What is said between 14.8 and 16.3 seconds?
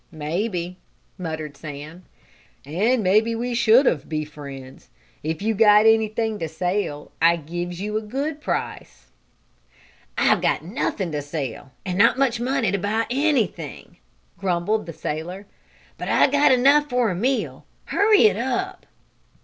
the sailor. "But I